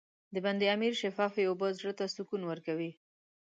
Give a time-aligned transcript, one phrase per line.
[0.33, 2.91] د بند امیر شفافې اوبه زړه ته سکون ورکوي.